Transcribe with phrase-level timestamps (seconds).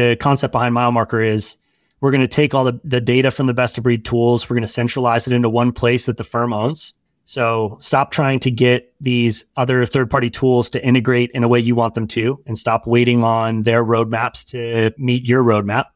[0.00, 1.56] the concept behind Milemarker is
[2.00, 4.48] we're going to take all the, the data from the best of breed tools.
[4.48, 6.94] We're going to centralize it into one place that the firm owns.
[7.24, 11.60] So stop trying to get these other third party tools to integrate in a way
[11.60, 15.86] you want them to and stop waiting on their roadmaps to meet your roadmap,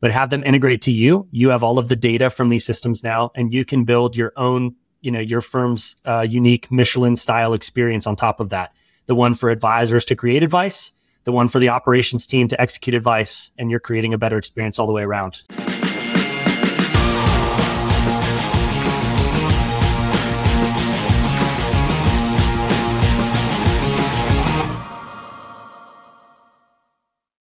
[0.00, 1.28] but have them integrate to you.
[1.30, 4.32] You have all of the data from these systems now and you can build your
[4.36, 8.72] own, you know, your firm's uh, unique Michelin style experience on top of that.
[9.06, 10.92] The one for advisors to create advice,
[11.24, 14.78] the one for the operations team to execute advice, and you're creating a better experience
[14.78, 15.42] all the way around.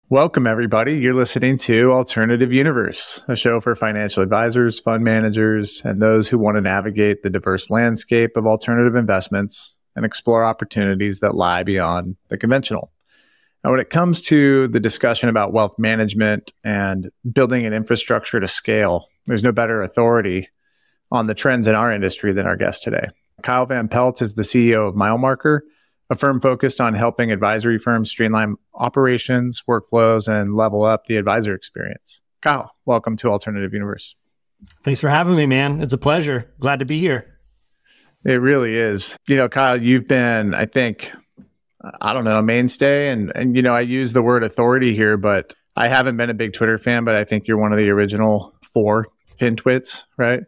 [0.09, 0.93] Welcome, everybody.
[0.93, 6.37] You're listening to Alternative Universe, a show for financial advisors, fund managers, and those who
[6.37, 12.15] want to navigate the diverse landscape of alternative investments and explore opportunities that lie beyond
[12.29, 12.89] the conventional.
[13.63, 18.47] Now, when it comes to the discussion about wealth management and building an infrastructure to
[18.47, 20.49] scale, there's no better authority
[21.11, 23.07] on the trends in our industry than our guest today.
[23.41, 25.61] Kyle Van Pelt is the CEO of Milemarker
[26.09, 31.53] a firm focused on helping advisory firms streamline operations, workflows, and level up the advisor
[31.53, 32.21] experience.
[32.41, 34.15] Kyle, welcome to Alternative Universe.
[34.83, 35.81] Thanks for having me, man.
[35.81, 36.53] It's a pleasure.
[36.59, 37.39] Glad to be here.
[38.25, 39.17] It really is.
[39.27, 41.11] You know, Kyle, you've been, I think,
[42.01, 43.09] I don't know, a mainstay.
[43.09, 46.33] And, and, you know, I use the word authority here, but I haven't been a
[46.33, 49.07] big Twitter fan, but I think you're one of the original four
[49.39, 50.43] FinTwits, right?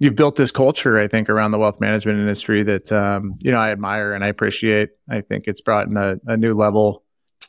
[0.00, 3.58] you've built this culture, I think, around the wealth management industry that um, you know
[3.58, 4.90] I admire and I appreciate.
[5.08, 7.04] I think it's brought in a, a, new level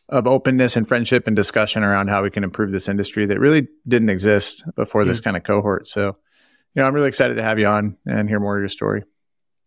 [0.09, 3.67] of openness and friendship and discussion around how we can improve this industry that really
[3.87, 5.87] didn't exist before this kind of cohort.
[5.87, 6.17] So,
[6.75, 9.03] you know, I'm really excited to have you on and hear more of your story.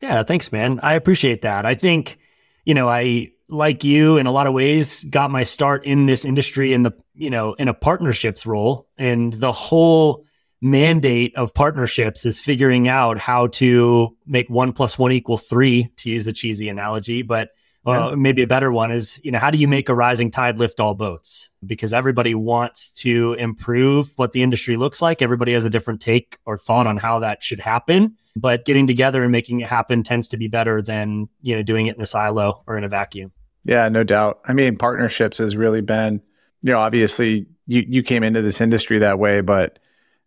[0.02, 0.80] Yeah, thanks, man.
[0.82, 1.64] I appreciate that.
[1.64, 2.18] I think,
[2.66, 6.24] you know, I like you in a lot of ways got my start in this
[6.24, 10.24] industry in the, you know, in a partnerships role and the whole
[10.60, 16.10] mandate of partnerships is figuring out how to make one plus one equal three, to
[16.10, 17.50] use a cheesy analogy, but
[17.86, 18.14] uh, yeah.
[18.14, 20.80] maybe a better one is, you know, how do you make a rising tide lift
[20.80, 21.50] all boats?
[21.66, 25.20] Because everybody wants to improve what the industry looks like.
[25.20, 28.16] Everybody has a different take or thought on how that should happen.
[28.36, 31.86] But getting together and making it happen tends to be better than, you know, doing
[31.86, 33.32] it in a silo or in a vacuum.
[33.64, 34.40] Yeah, no doubt.
[34.46, 36.22] I mean, partnerships has really been,
[36.62, 39.78] you know, obviously you, you came into this industry that way, but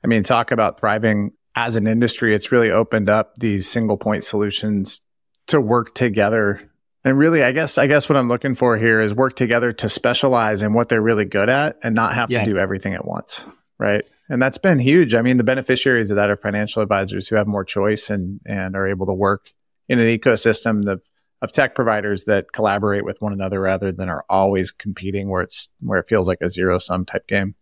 [0.03, 2.33] I mean, talk about thriving as an industry.
[2.33, 5.01] It's really opened up these single point solutions
[5.47, 6.61] to work together.
[7.03, 9.87] And really, I guess, I guess what I'm looking for here is work together to
[9.87, 12.43] specialize in what they're really good at and not have yeah.
[12.43, 13.45] to do everything at once.
[13.79, 14.03] Right.
[14.29, 15.13] And that's been huge.
[15.13, 18.75] I mean, the beneficiaries of that are financial advisors who have more choice and, and
[18.75, 19.51] are able to work
[19.87, 21.01] in an ecosystem of,
[21.41, 25.69] of tech providers that collaborate with one another rather than are always competing where it's,
[25.79, 27.55] where it feels like a zero sum type game.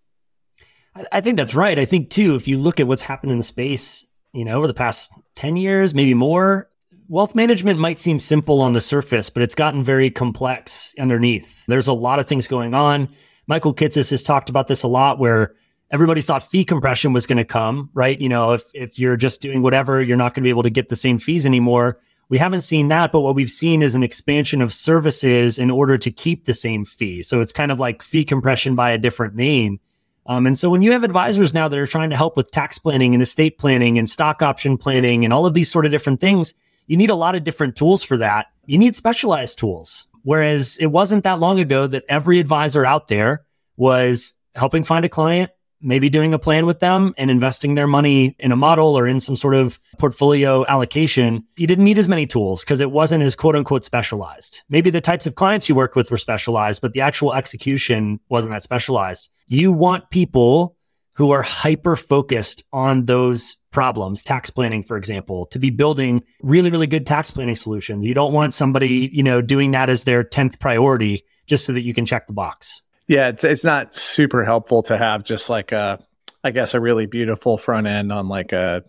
[1.11, 1.77] I think that's right.
[1.77, 4.67] I think too, if you look at what's happened in the space, you know, over
[4.67, 6.69] the past 10 years, maybe more,
[7.09, 11.65] wealth management might seem simple on the surface, but it's gotten very complex underneath.
[11.65, 13.09] There's a lot of things going on.
[13.47, 15.55] Michael Kitces has talked about this a lot where
[15.91, 18.19] everybody thought fee compression was going to come, right?
[18.19, 20.69] You know, if, if you're just doing whatever, you're not going to be able to
[20.69, 21.99] get the same fees anymore.
[22.29, 25.97] We haven't seen that, but what we've seen is an expansion of services in order
[25.97, 27.21] to keep the same fee.
[27.21, 29.79] So it's kind of like fee compression by a different name.
[30.27, 32.79] Um, and so when you have advisors now that are trying to help with tax
[32.79, 36.19] planning and estate planning and stock option planning and all of these sort of different
[36.19, 36.55] things,
[36.87, 38.47] you need a lot of different tools for that.
[38.65, 40.07] You need specialized tools.
[40.23, 43.45] Whereas it wasn't that long ago that every advisor out there
[43.77, 45.51] was helping find a client,
[45.85, 49.19] maybe doing a plan with them and investing their money in a model or in
[49.19, 53.35] some sort of portfolio allocation, you didn't need as many tools because it wasn't as
[53.35, 54.63] quote unquote specialized.
[54.67, 58.53] Maybe the types of clients you worked with were specialized, but the actual execution wasn't
[58.53, 59.29] that specialized.
[59.47, 60.75] You want people
[61.15, 66.69] who are hyper focused on those problems, tax planning, for example, to be building really,
[66.69, 68.05] really good tax planning solutions.
[68.05, 71.83] You don't want somebody, you know, doing that as their 10th priority just so that
[71.83, 72.83] you can check the box.
[73.07, 75.99] Yeah, it's it's not super helpful to have just like a,
[76.43, 78.83] I guess, a really beautiful front end on like a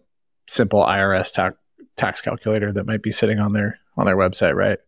[0.47, 1.57] simple IRS tax
[1.97, 4.79] tax calculator that might be sitting on their on their website, right?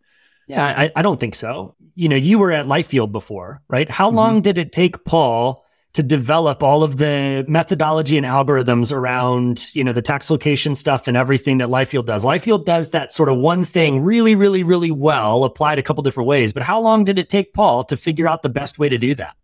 [0.47, 1.75] Yeah, I, I don't think so.
[1.95, 3.91] You know, you were at LifeYield before, right?
[3.91, 4.17] How mm-hmm.
[4.17, 5.65] long did it take Paul
[5.99, 11.09] to develop all of the methodology and algorithms around, you know, the tax location stuff
[11.09, 12.23] and everything that LifeYield does.
[12.23, 16.29] LifeYield does that sort of one thing really, really, really well, applied a couple different
[16.29, 16.53] ways.
[16.53, 19.13] But how long did it take Paul to figure out the best way to do
[19.17, 19.35] that?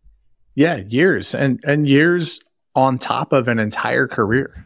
[0.54, 2.38] Yeah, years and and years
[2.76, 4.64] on top of an entire career.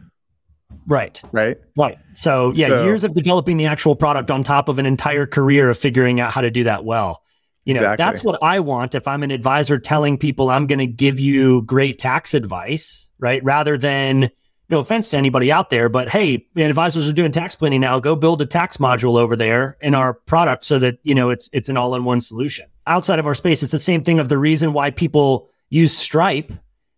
[0.85, 1.19] Right.
[1.31, 1.57] Right.
[1.75, 1.97] Right.
[2.13, 5.71] So yeah, so, years of developing the actual product on top of an entire career
[5.71, 7.23] of figuring out how to do that well.
[7.65, 8.03] You know, Exactly.
[8.03, 11.61] that's what I want if I'm an advisor telling people I'm going to give you
[11.63, 13.43] great tax advice, right?
[13.43, 14.31] Rather than
[14.69, 17.99] no offense to anybody out there, but hey, advisors are doing tax planning now.
[17.99, 21.49] Go build a tax module over there in our product so that, you know, it's
[21.53, 22.67] it's an all-in-one solution.
[22.87, 26.51] Outside of our space, it's the same thing of the reason why people use Stripe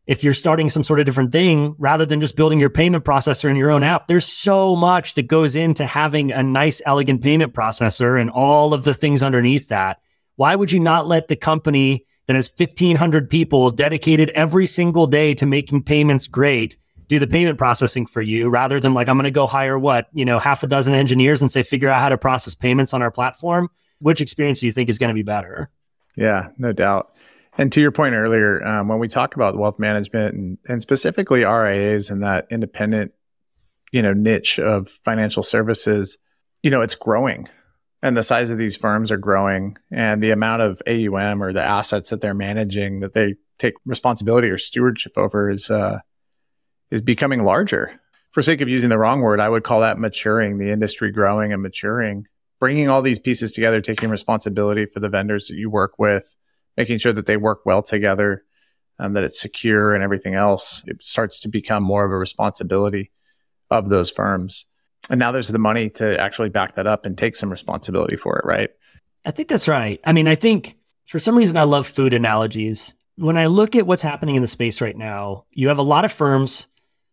[0.08, 3.50] if you're starting some sort of different thing rather than just building your payment processor
[3.50, 4.08] in your own app.
[4.08, 8.84] There's so much that goes into having a nice elegant payment processor and all of
[8.84, 10.02] the things underneath that.
[10.36, 15.34] Why would you not let the company that has 1500 people dedicated every single day
[15.36, 16.78] to making payments great
[17.12, 20.08] do the payment processing for you rather than like, I'm going to go hire what,
[20.14, 23.02] you know, half a dozen engineers and say, figure out how to process payments on
[23.02, 23.70] our platform.
[24.00, 25.70] Which experience do you think is going to be better?
[26.16, 27.14] Yeah, no doubt.
[27.58, 31.44] And to your point earlier, um, when we talk about wealth management and, and specifically
[31.44, 33.12] RIAs and that independent,
[33.92, 36.18] you know, niche of financial services,
[36.64, 37.50] you know, it's growing
[38.02, 41.64] and the size of these firms are growing and the amount of AUM or the
[41.64, 46.00] assets that they're managing that they take responsibility or stewardship over is, uh,
[46.90, 48.00] is becoming larger.
[48.32, 51.54] For sake of using the wrong word, I would call that maturing, the industry growing
[51.54, 52.28] and maturing,
[52.60, 56.36] bringing all these pieces together, taking responsibility for the vendors that you work with,
[56.78, 58.44] making sure that they work well together,
[59.00, 60.84] um, that it's secure and everything else.
[60.88, 63.12] It starts to become more of a responsibility
[63.70, 64.66] of those firms.
[65.10, 68.38] And now there's the money to actually back that up and take some responsibility for
[68.38, 68.70] it, right?
[69.26, 70.00] I think that's right.
[70.06, 70.78] I mean, I think
[71.08, 72.94] for some reason I love food analogies.
[73.18, 76.06] When I look at what's happening in the space right now, you have a lot
[76.06, 76.68] of firms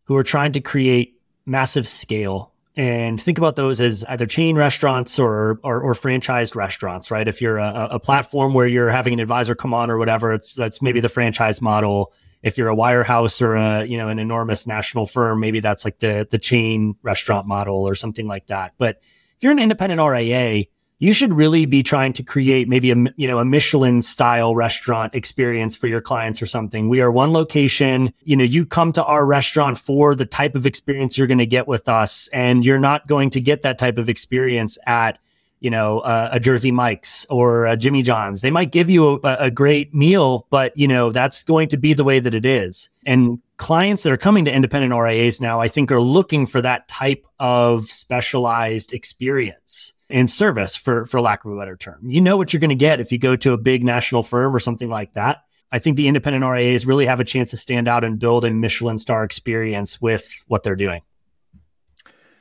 [0.05, 2.53] who are trying to create massive scale.
[2.77, 7.27] And think about those as either chain restaurants or, or, or franchised restaurants, right?
[7.27, 10.55] If you're a, a, platform where you're having an advisor come on or whatever, it's
[10.55, 12.13] that's maybe the franchise model.
[12.43, 15.99] If you're a wirehouse or a you know an enormous national firm, maybe that's like
[15.99, 18.75] the the chain restaurant model or something like that.
[18.79, 19.01] But
[19.37, 20.65] if you're an independent RIA,
[21.01, 25.15] you should really be trying to create maybe a you know a Michelin style restaurant
[25.15, 26.89] experience for your clients or something.
[26.89, 28.13] We are one location.
[28.25, 31.47] You know, you come to our restaurant for the type of experience you're going to
[31.47, 35.19] get with us, and you're not going to get that type of experience at
[35.61, 38.41] you know uh, a Jersey Mike's or Jimmy John's.
[38.41, 41.93] They might give you a, a great meal, but you know that's going to be
[41.95, 42.91] the way that it is.
[43.07, 46.89] And clients that are coming to independent RIAs now, I think, are looking for that
[46.89, 52.01] type of specialized experience and service for for lack of a better term.
[52.09, 54.55] You know what you're going to get if you go to a big national firm
[54.55, 55.39] or something like that.
[55.71, 58.51] I think the independent RIAs really have a chance to stand out and build a
[58.51, 61.03] Michelin star experience with what they're doing.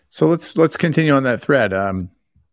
[0.09, 1.73] So let's let's continue on that thread.
[1.73, 2.09] Um,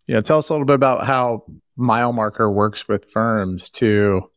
[0.07, 1.45] yeah, tell us a little bit about how
[1.79, 4.31] Milemarker works with firms to,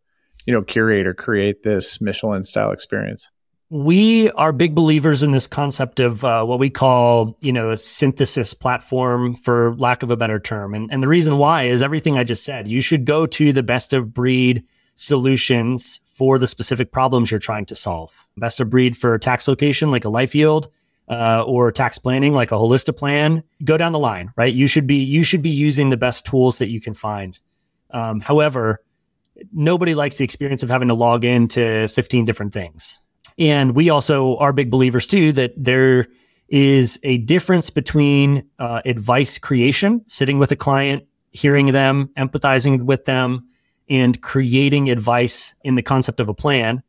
[0.45, 3.29] you know, curate or create this Michelin style experience
[3.69, 7.77] we are big believers in this concept of uh, what we call, you know, a
[7.77, 10.73] synthesis platform, for lack of a better term.
[10.73, 12.67] And, and the reason why is everything I just said.
[12.67, 14.63] You should go to the best of breed
[14.95, 18.25] solutions for the specific problems you're trying to solve.
[18.37, 20.67] Best of breed for tax location, like a LifeYield,
[21.07, 23.43] uh, or tax planning, like a Holistiplan.
[23.63, 24.53] Go down the line, right?
[24.53, 27.39] You should be you should be using the best tools that you can find.
[27.91, 28.83] Um, however,
[29.53, 32.99] nobody likes the experience of having to log in to 15 different things
[33.37, 36.07] and we also are big believers too that there
[36.49, 43.05] is a difference between uh, advice creation, sitting with a client, hearing them, empathizing with
[43.05, 43.47] them,
[43.89, 46.81] and creating advice in the concept of a plan,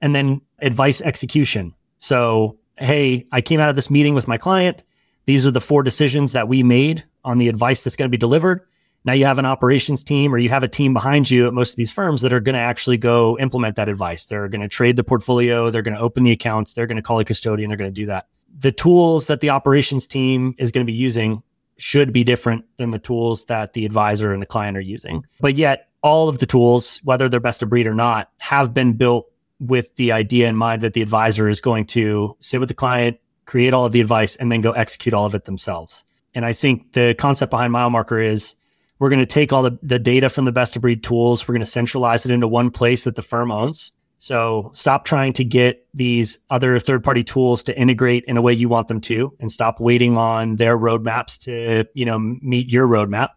[0.00, 1.74] and then advice execution.
[1.98, 4.82] So, hey, I came out of this meeting with my client.
[5.26, 8.18] These are the four decisions that we made on the advice that's going to be
[8.18, 8.62] delivered.
[9.04, 11.70] Now you have an operations team or you have a team behind you at most
[11.72, 14.24] of these firms that are going to actually go implement that advice.
[14.24, 17.02] They're going to trade the portfolio, they're going to open the accounts, they're going to
[17.02, 18.26] call a custodian, they're going to do that.
[18.58, 21.42] The tools that the operations team is going to be using
[21.76, 25.24] should be different than the tools that the advisor and the client are using.
[25.40, 28.94] But yet, all of the tools, whether they're best of breed or not, have been
[28.94, 32.74] built with the idea in mind that the advisor is going to sit with the
[32.74, 36.04] client, create all of the advice, and then go execute all of it themselves.
[36.34, 38.54] And I think the concept behind Milemarker is
[38.98, 41.46] we're going to take all the, the data from the best of breed tools.
[41.46, 43.92] We're going to centralize it into one place that the firm owns.
[44.18, 48.52] So stop trying to get these other third party tools to integrate in a way
[48.52, 52.88] you want them to and stop waiting on their roadmaps to, you know, meet your
[52.88, 53.30] roadmap,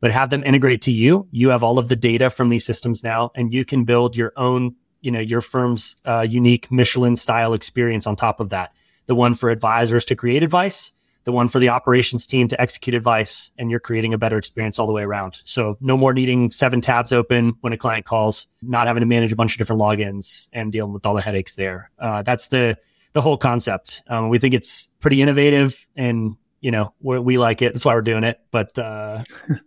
[0.00, 1.28] but have them integrate to you.
[1.30, 4.32] You have all of the data from these systems now and you can build your
[4.36, 4.74] own,
[5.04, 8.72] you know, your firm's uh, unique Michelin style experience on top of that.
[9.06, 10.92] The one for advisors to create advice
[11.24, 14.78] the one for the operations team to execute advice, and you're creating a better experience
[14.78, 15.40] all the way around.
[15.44, 19.32] So no more needing seven tabs open when a client calls, not having to manage
[19.32, 21.90] a bunch of different logins and dealing with all the headaches there.
[21.98, 22.76] Uh, that's the
[23.12, 24.02] the whole concept.
[24.08, 27.72] Um, we think it's pretty innovative, and you know we like it.
[27.72, 28.40] That's why we're doing it.
[28.50, 29.60] But uh, that,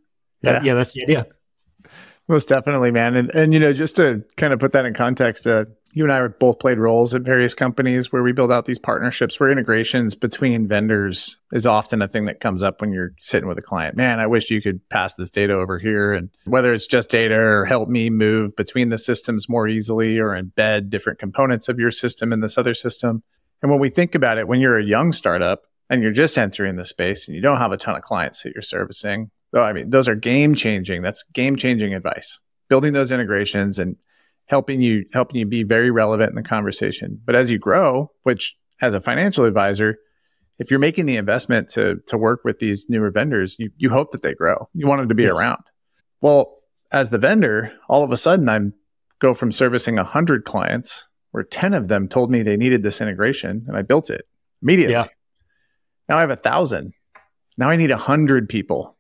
[0.43, 0.61] yeah.
[0.63, 1.27] yeah, that's the idea.
[2.27, 3.15] Most definitely, man.
[3.15, 6.11] And, and, you know, just to kind of put that in context, uh, you and
[6.11, 10.13] I both played roles at various companies where we build out these partnerships where integrations
[10.13, 13.95] between vendors is often a thing that comes up when you're sitting with a client.
[13.95, 16.13] Man, I wish you could pass this data over here.
[16.13, 20.39] And whether it's just data or help me move between the systems more easily or
[20.39, 23.23] embed different components of your system in this other system.
[23.61, 26.75] And when we think about it, when you're a young startup and you're just entering
[26.75, 29.73] the space and you don't have a ton of clients that you're servicing, though, I
[29.73, 31.01] mean, those are game changing.
[31.01, 32.39] That's game changing advice.
[32.69, 33.95] Building those integrations and
[34.45, 37.19] helping you helping you be very relevant in the conversation.
[37.25, 39.97] But as you grow, which as a financial advisor,
[40.59, 44.11] if you're making the investment to to work with these newer vendors, you you hope
[44.11, 44.69] that they grow.
[44.73, 45.41] You want them to be yes.
[45.41, 45.63] around.
[46.21, 46.57] Well,
[46.91, 48.73] as the vendor, all of a sudden I'm
[49.19, 53.65] go from servicing 100 clients where 10 of them told me they needed this integration
[53.67, 54.27] and I built it
[54.61, 54.93] immediately.
[54.93, 55.07] Yeah.
[56.07, 56.93] Now I have a thousand.
[57.57, 58.96] Now I need a hundred people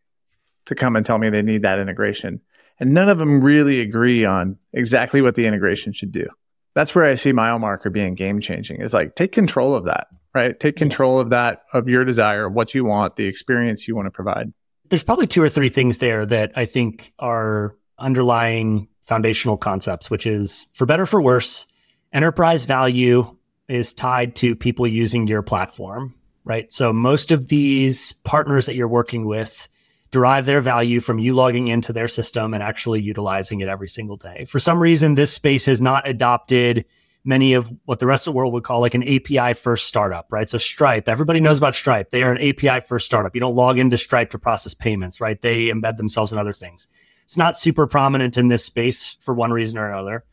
[0.67, 2.41] to come and tell me they need that integration
[2.79, 6.27] and none of them really agree on exactly what the integration should do.
[6.75, 8.81] That's where I see Milemarker being game changing.
[8.81, 10.59] Is like take control of that, right?
[10.59, 11.21] Take control yes.
[11.21, 14.53] of that, of your desire, what you want, the experience you want to provide.
[14.89, 20.27] There's probably two or three things there that I think are underlying foundational concepts, which
[20.27, 21.65] is for better for worse,
[22.13, 23.35] enterprise value
[23.67, 26.13] is tied to people using your platform,
[26.45, 26.71] right?
[26.71, 29.67] So most of these partners that you're working with
[30.11, 34.17] derive their value from you logging into their system and actually utilizing it every single
[34.17, 34.45] day.
[34.45, 36.85] For some reason, this space has not adopted
[37.25, 40.27] many of what the rest of the world would call like an API first startup,
[40.31, 40.49] right?
[40.49, 42.09] So Stripe, everybody knows about Stripe.
[42.09, 43.35] They are an API first startup.
[43.35, 45.39] You don't log into Stripe to process payments, right?
[45.39, 46.87] They embed themselves in other things.
[47.23, 50.23] It's not super prominent in this space for one reason or another.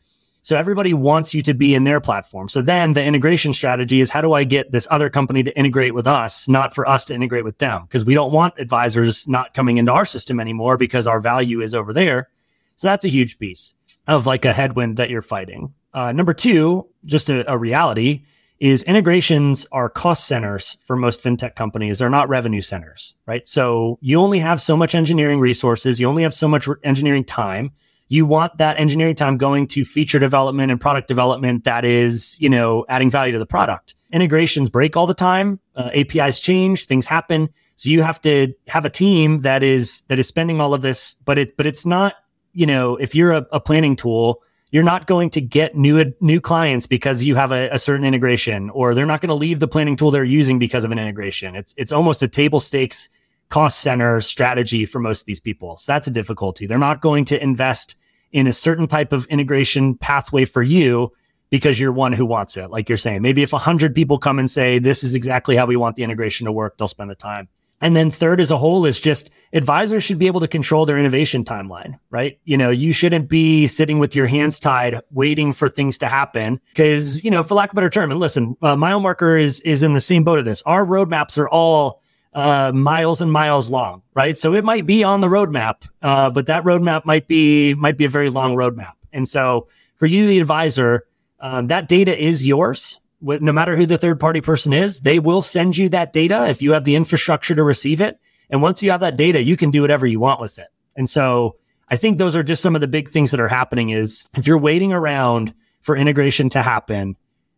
[0.45, 2.49] So everybody wants you to be in their platform.
[2.49, 5.95] So then the integration strategy is how do I get this other company to integrate
[5.95, 7.81] with us, not for us to integrate with them?
[7.81, 11.73] Because we don't want advisors not coming into our system anymore because our value is
[11.73, 12.29] over there.
[12.75, 13.73] So that's a huge piece
[14.07, 15.73] of like a headwind that you're fighting.
[15.95, 18.23] Uh, number two, just a, a reality
[18.59, 21.97] is integrations are cost centers for most fintech companies.
[21.97, 23.47] They're not revenue centers, right?
[23.47, 25.99] So you only have so much engineering resources.
[25.99, 27.71] You only have so much engineering time
[28.07, 32.49] you want that engineering time going to feature development and product development that is, you
[32.49, 33.95] know, adding value to the product.
[34.11, 35.59] Integrations break all the time.
[35.75, 37.49] Uh, APIs change, things happen.
[37.75, 41.15] So you have to have a team that is that is spending all of this,
[41.25, 42.15] but it but it's not,
[42.53, 46.39] you know, if you're a, a planning tool, you're not going to get new new
[46.39, 49.67] clients because you have a, a certain integration, or they're not going to leave the
[49.67, 51.55] planning tool they're using because of an integration.
[51.55, 53.09] It's it's almost a table stakes
[53.49, 55.77] cost center strategy for most of these people.
[55.77, 56.65] So that's a difficulty.
[56.65, 57.95] They're not going to invest
[58.31, 61.11] in a certain type of integration pathway for you
[61.49, 62.69] because you're one who wants it.
[62.69, 65.65] Like you're saying, maybe if a hundred people come and say, this is exactly how
[65.65, 67.47] we want the integration to work, they'll spend the time.
[67.81, 70.97] And then third as a whole is just advisors should be able to control their
[70.97, 72.39] innovation timeline, right?
[72.45, 76.59] You know, you shouldn't be sitting with your hands tied waiting for things to happen
[76.69, 79.83] because, you know, for lack of a better term, and listen, uh, Milemarker is, is
[79.83, 80.61] in the same boat of this.
[80.63, 82.01] Our roadmaps are all
[82.35, 84.37] uh, miles and miles long, right?
[84.37, 88.05] So it might be on the roadmap, uh, but that roadmap might be might be
[88.05, 88.91] a very long roadmap.
[89.13, 91.07] And so for you, the advisor,
[91.39, 92.99] um, that data is yours.
[93.21, 96.61] No matter who the third party person is, they will send you that data if
[96.61, 98.19] you have the infrastructure to receive it.
[98.49, 100.67] And once you have that data, you can do whatever you want with it.
[100.97, 101.55] And so
[101.87, 103.91] I think those are just some of the big things that are happening.
[103.91, 107.15] Is if you're waiting around for integration to happen,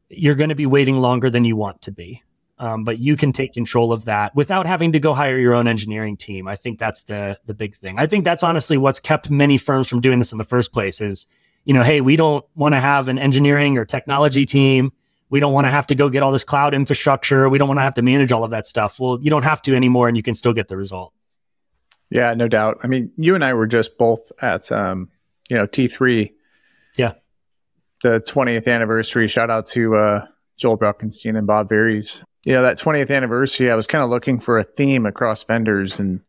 [0.10, 2.22] you're going to be waiting longer than you want to be.
[2.60, 5.68] Um, but you can take control of that without having to go hire your own
[5.68, 6.48] engineering team.
[6.48, 8.00] I think that's the the big thing.
[8.00, 11.00] I think that's honestly what's kept many firms from doing this in the first place.
[11.00, 11.28] Is
[11.66, 14.92] you know, hey, we don't want to have an engineering or technology team.
[15.30, 17.48] We don't want to have to go get all this cloud infrastructure.
[17.50, 19.00] We don't want to have to manage all of that stuff.
[19.00, 21.14] Well, you don't have to anymore, and you can still get the result.
[22.10, 22.80] Yeah, no doubt.
[22.84, 25.10] I mean, you and I were just both at um,
[25.50, 26.34] you know T three.
[26.98, 27.14] Yeah,
[28.02, 29.28] the 20th anniversary.
[29.28, 30.26] Shout out to uh,
[30.58, 34.40] Joel Bruckenstein and Bob Veres you know, that 20th anniversary, I was kind of looking
[34.40, 36.22] for a theme across vendors and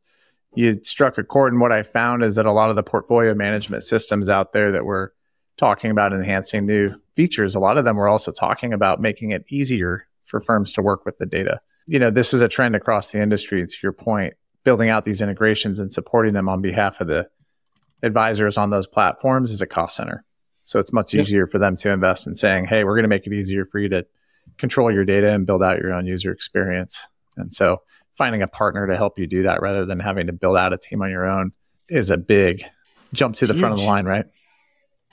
[0.53, 1.53] you struck a chord.
[1.53, 4.73] And what I found is that a lot of the portfolio management systems out there
[4.73, 5.15] that were
[5.57, 9.45] talking about enhancing new features, a lot of them were also talking about making it
[9.49, 11.61] easier for firms to work with the data.
[11.87, 13.65] You know, this is a trend across the industry.
[13.65, 14.35] To your point,
[14.65, 17.29] building out these integrations and supporting them on behalf of the
[18.03, 20.25] advisors on those platforms is a cost center.
[20.65, 23.29] So it's much easier for them to invest in saying, hey, we're going to make
[23.29, 24.05] it easier for you to
[24.59, 27.07] control your data and build out your own user experience.
[27.37, 27.83] And so
[28.15, 30.79] finding a partner to help you do that rather than having to build out a
[30.79, 31.53] team on your own
[31.89, 32.65] is a big
[33.13, 33.61] jump to it's the huge.
[33.61, 34.27] front of the line, right?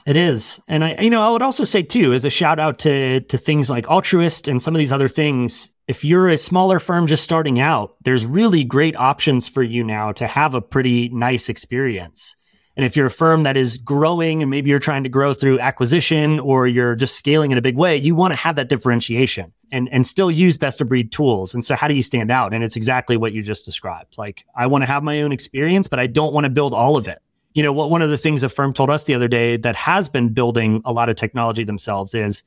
[0.06, 0.60] It is.
[0.68, 3.38] And I you know, I would also say too, as a shout out to to
[3.38, 7.24] things like Altruist and some of these other things, if you're a smaller firm just
[7.24, 12.36] starting out, there's really great options for you now to have a pretty nice experience.
[12.78, 15.60] And if you're a firm that is growing and maybe you're trying to grow through
[15.60, 19.54] acquisition or you're just scaling in a big way, you want to have that differentiation
[19.72, 21.54] and, and still use best of breed tools.
[21.54, 22.54] And so how do you stand out?
[22.54, 24.18] And it's exactly what you just described.
[24.18, 26.98] Like I want to have my own experience, but I don't want to build all
[26.98, 27.20] of it.
[27.54, 29.78] You know, what one of the things a firm told us the other day that
[29.78, 32.44] has been building a lot of technology themselves is,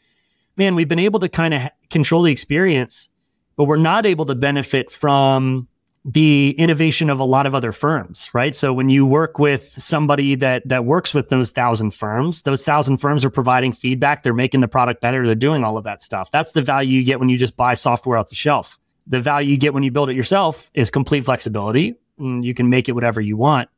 [0.59, 3.09] man, we've been able to kind of control the experience,
[3.57, 5.68] but we're not able to benefit from
[6.11, 8.55] the innovation of a lot of other firms, right?
[8.55, 12.97] So when you work with somebody that that works with those thousand firms, those thousand
[12.97, 16.31] firms are providing feedback, they're making the product better, they're doing all of that stuff.
[16.31, 18.79] That's the value you get when you just buy software off the shelf.
[19.07, 21.97] The value you get when you build it yourself is complete flexibility.
[22.19, 23.69] Mm, you can make it whatever you want.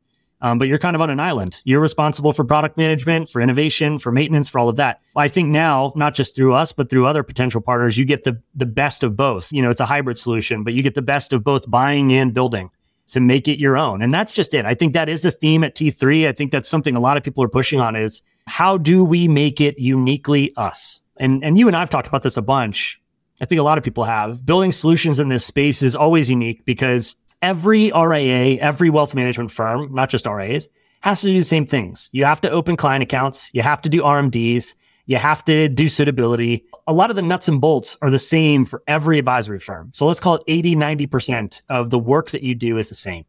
[0.43, 1.61] Um, but you're kind of on an island.
[1.65, 5.01] You're responsible for product management, for innovation, for maintenance, for all of that.
[5.15, 8.41] I think now, not just through us, but through other potential partners, you get the
[8.55, 9.53] the best of both.
[9.53, 12.33] You know, it's a hybrid solution, but you get the best of both buying and
[12.33, 12.71] building
[13.09, 14.03] to make it your own.
[14.03, 14.65] And that's just it.
[14.65, 16.29] I think that is the theme at T3.
[16.29, 19.27] I think that's something a lot of people are pushing on is how do we
[19.29, 21.03] make it uniquely us?
[21.17, 23.01] And and you and I've talked about this a bunch.
[23.43, 24.45] I think a lot of people have.
[24.45, 29.93] Building solutions in this space is always unique because every RIA, every wealth management firm,
[29.95, 30.69] not just RIAs,
[31.01, 32.11] has to do the same things.
[32.13, 33.51] You have to open client accounts.
[33.55, 34.75] You have to do RMDs.
[35.07, 36.65] You have to do suitability.
[36.87, 39.91] A lot of the nuts and bolts are the same for every advisory firm.
[39.93, 43.25] So let's call it 80, 90% of the work that you do is the same.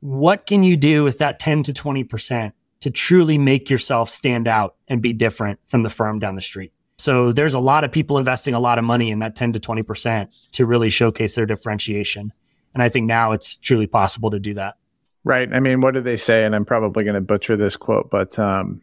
[0.00, 4.76] What can you do with that 10 to 20% to truly make yourself stand out
[4.88, 6.72] and be different from the firm down the street?
[6.98, 9.60] So there's a lot of people investing a lot of money in that 10 to
[9.60, 12.32] 20% to really showcase their differentiation.
[12.74, 14.76] And I think now it's truly possible to do that.
[15.22, 15.48] Right.
[15.52, 16.44] I mean, what do they say?
[16.44, 18.82] And I'm probably going to butcher this quote, but, um,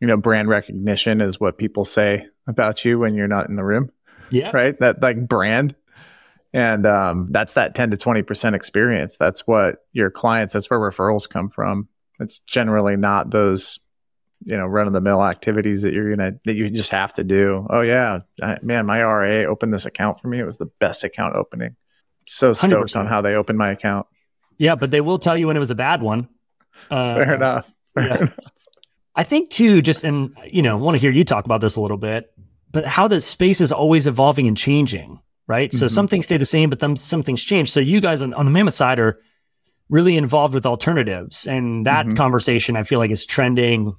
[0.00, 3.64] you know, brand recognition is what people say about you when you're not in the
[3.64, 3.90] room.
[4.30, 4.50] Yeah.
[4.52, 4.78] Right.
[4.80, 5.74] That like brand.
[6.52, 9.16] And um, that's that 10 to 20% experience.
[9.16, 11.88] That's what your clients, that's where referrals come from.
[12.20, 13.78] It's generally not those,
[14.44, 17.12] you know, run of the mill activities that you're going to, that you just have
[17.14, 17.66] to do.
[17.70, 18.20] Oh, yeah.
[18.42, 20.38] I, man, my RA opened this account for me.
[20.38, 21.76] It was the best account opening
[22.28, 22.96] so stoked 100%.
[23.00, 24.06] on how they opened my account.
[24.58, 26.28] Yeah, but they will tell you when it was a bad one.
[26.90, 27.72] Uh, Fair enough.
[27.94, 28.16] Fair yeah.
[28.18, 28.38] enough.
[29.14, 31.80] I think too, just and you know, want to hear you talk about this a
[31.80, 32.32] little bit,
[32.70, 35.70] but how the space is always evolving and changing, right?
[35.70, 35.78] Mm-hmm.
[35.78, 37.72] So some things stay the same, but then some things change.
[37.72, 39.20] So you guys on, on the Mammoth side are
[39.88, 42.14] really involved with alternatives, and that mm-hmm.
[42.14, 43.96] conversation I feel like is trending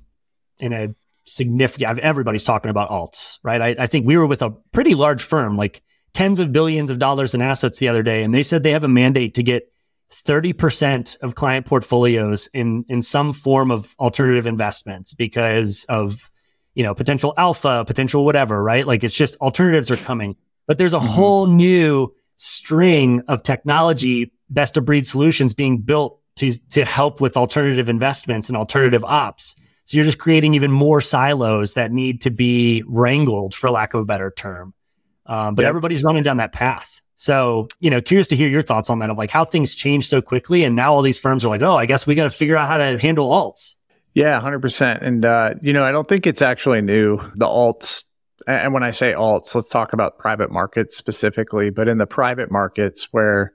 [0.59, 1.99] in a significant.
[1.99, 3.61] Everybody's talking about alts, right?
[3.61, 5.81] I, I think we were with a pretty large firm, like
[6.13, 8.83] tens of billions of dollars in assets the other day, and they said they have
[8.83, 9.71] a mandate to get
[10.11, 16.31] 30% of client portfolios in in some form of alternative investments because of
[16.73, 18.87] you know potential alpha potential whatever right?
[18.87, 20.35] Like it's just alternatives are coming.
[20.67, 21.07] But there's a mm-hmm.
[21.07, 27.37] whole new string of technology best of breed solutions being built to to help with
[27.37, 29.55] alternative investments and alternative ops.
[29.85, 34.01] So you're just creating even more silos that need to be wrangled for lack of
[34.01, 34.73] a better term
[35.29, 35.69] um, but yep.
[35.69, 37.01] everybody's running down that path.
[37.15, 40.07] So, you know, curious to hear your thoughts on that of like how things change
[40.07, 40.63] so quickly.
[40.63, 42.67] And now all these firms are like, oh, I guess we got to figure out
[42.67, 43.75] how to handle alts.
[44.13, 45.01] Yeah, 100%.
[45.01, 47.17] And, uh, you know, I don't think it's actually new.
[47.35, 48.05] The alts,
[48.47, 51.69] and when I say alts, let's talk about private markets specifically.
[51.69, 53.53] But in the private markets where,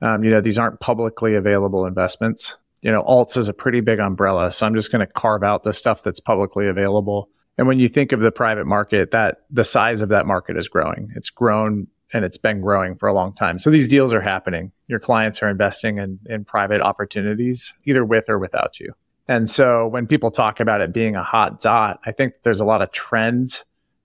[0.00, 4.00] um, you know, these aren't publicly available investments, you know, alts is a pretty big
[4.00, 4.50] umbrella.
[4.50, 7.28] So I'm just going to carve out the stuff that's publicly available.
[7.58, 10.68] And when you think of the private market, that the size of that market is
[10.68, 11.10] growing.
[11.14, 13.58] It's grown and it's been growing for a long time.
[13.58, 14.72] So these deals are happening.
[14.86, 18.92] Your clients are investing in, in private opportunities, either with or without you.
[19.28, 22.64] And so when people talk about it being a hot dot, I think there's a
[22.64, 23.64] lot of trends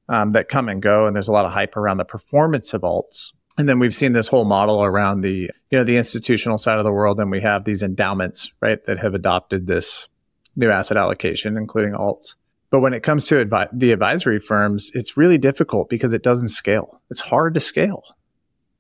[0.10, 2.82] um, that come and go, and there's a lot of hype around the performance of
[2.82, 3.34] alts.
[3.58, 6.86] And then we've seen this whole model around the, you know, the institutional side of
[6.86, 10.08] the world, and we have these endowments, right, that have adopted this
[10.56, 12.36] new asset allocation, including alts.
[12.70, 16.50] But when it comes to advi- the advisory firms, it's really difficult because it doesn't
[16.50, 17.02] scale.
[17.10, 18.04] It's hard to scale.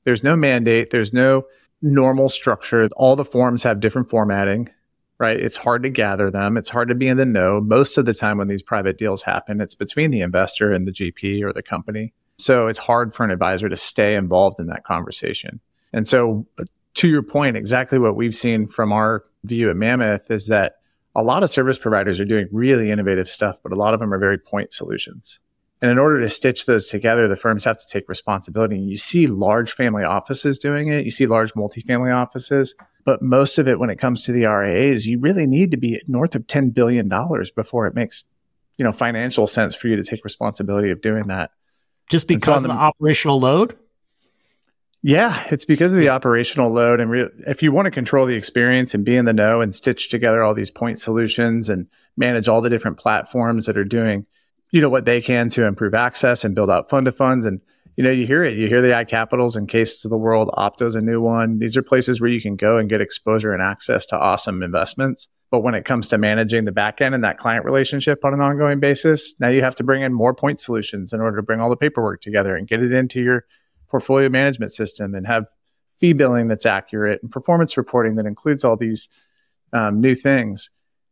[0.03, 1.45] There's no mandate, there's no
[1.81, 2.87] normal structure.
[2.95, 4.69] All the forms have different formatting,
[5.19, 5.39] right?
[5.39, 6.57] It's hard to gather them.
[6.57, 7.61] It's hard to be in the know.
[7.61, 10.91] Most of the time when these private deals happen, it's between the investor and the
[10.91, 12.13] GP or the company.
[12.37, 15.59] So it's hard for an advisor to stay involved in that conversation.
[15.93, 16.45] And so
[16.95, 20.77] to your point, exactly what we've seen from our view at Mammoth is that
[21.17, 24.13] a lot of service providers are doing really innovative stuff, but a lot of them
[24.13, 25.39] are very point solutions.
[25.81, 28.75] And in order to stitch those together, the firms have to take responsibility.
[28.75, 31.05] And you see large family offices doing it.
[31.05, 32.75] You see large multifamily offices.
[33.03, 36.01] But most of it, when it comes to the RIAs, you really need to be
[36.07, 37.09] north of $10 billion
[37.55, 38.23] before it makes,
[38.77, 41.51] you know, financial sense for you to take responsibility of doing that.
[42.09, 43.75] Just because so of the, the operational load?
[45.03, 46.99] Yeah, it's because of the operational load.
[46.99, 49.73] And re- if you want to control the experience and be in the know and
[49.73, 54.25] stitch together all these point solutions and manage all the different platforms that are doing,
[54.71, 57.45] you know, what they can to improve access and build out fund to funds.
[57.45, 57.61] And,
[57.95, 60.49] you know, you hear it, you hear the iCapitals and CAISes of the world.
[60.57, 61.59] Opto's a new one.
[61.59, 65.27] These are places where you can go and get exposure and access to awesome investments.
[65.49, 68.41] But when it comes to managing the back end and that client relationship on an
[68.41, 71.61] ongoing basis, now you have to bring in more point solutions in order to bring
[71.61, 73.45] all the paperwork together and get it into your
[73.89, 75.47] portfolio management system and have
[75.97, 79.09] fee billing that's accurate and performance reporting that includes all these
[79.73, 80.69] um, new things.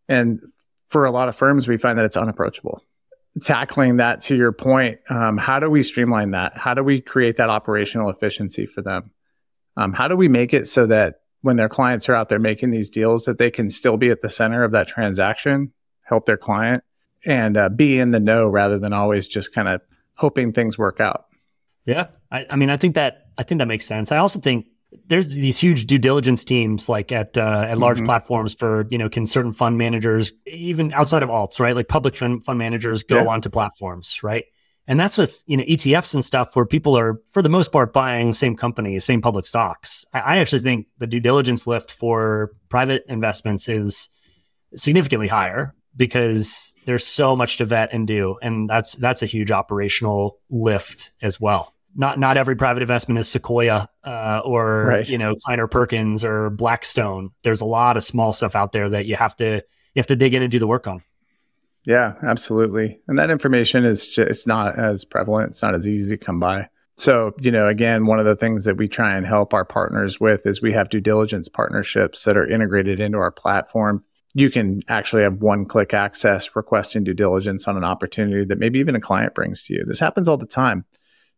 [0.08, 0.42] And
[0.88, 2.82] for a lot of firms, we find that it's unapproachable.
[3.42, 6.56] Tackling that to your point, um, how do we streamline that?
[6.56, 9.12] How do we create that operational efficiency for them?
[9.76, 12.72] Um, how do we make it so that when their clients are out there making
[12.72, 16.38] these deals, that they can still be at the center of that transaction, help their
[16.38, 16.84] client,
[17.26, 19.82] and uh, be in the know rather than always just kind of
[20.16, 21.26] hoping things work out?
[21.86, 24.12] Yeah, I, I, mean, I think that I think that makes sense.
[24.12, 24.66] I also think
[25.08, 28.06] there's these huge due diligence teams like at uh, at large mm-hmm.
[28.06, 32.16] platforms for you know can certain fund managers even outside of alts right like public
[32.16, 33.28] fund, fund managers go yeah.
[33.28, 34.46] onto platforms right
[34.88, 37.94] and that's with you know ETFs and stuff where people are for the most part
[37.94, 42.52] buying same companies same public stocks I, I actually think the due diligence lift for
[42.70, 44.10] private investments is
[44.76, 49.52] significantly higher because there's so much to vet and do and that's that's a huge
[49.52, 55.10] operational lift as well not not every private investment is Sequoia uh, or right.
[55.10, 57.32] you know Kleiner Perkins or Blackstone.
[57.44, 60.16] There's a lot of small stuff out there that you have to you have to
[60.16, 61.02] dig in and do the work on.
[61.86, 63.00] Yeah, absolutely.
[63.08, 65.50] And that information is just it's not as prevalent.
[65.50, 66.68] It's not as easy to come by.
[66.98, 70.20] So, you know, again, one of the things that we try and help our partners
[70.20, 74.04] with is we have due diligence partnerships that are integrated into our platform.
[74.34, 78.80] You can actually have one click access requesting due diligence on an opportunity that maybe
[78.80, 79.84] even a client brings to you.
[79.86, 80.86] This happens all the time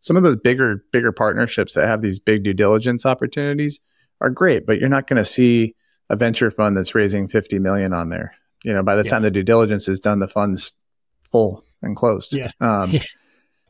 [0.07, 3.79] some of those bigger bigger partnerships that have these big due diligence opportunities
[4.21, 5.75] are great, but you're not going to see
[6.09, 8.33] a venture fund that's raising 50 million on there.
[8.63, 9.09] You know, by the yeah.
[9.11, 10.73] time the due diligence is done, the fund's
[11.21, 12.33] full and closed.
[12.33, 12.49] Yeah.
[12.59, 12.93] Um,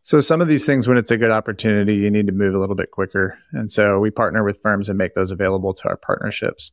[0.04, 2.60] so some of these things, when it's a good opportunity, you need to move a
[2.60, 3.38] little bit quicker.
[3.52, 6.72] And so we partner with firms and make those available to our partnerships.